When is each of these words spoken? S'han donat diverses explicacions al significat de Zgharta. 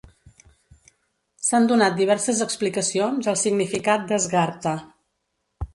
S'han 1.49 1.67
donat 1.73 1.99
diverses 2.01 2.41
explicacions 2.47 3.31
al 3.35 3.39
significat 3.45 4.13
de 4.15 4.21
Zgharta. 4.27 4.77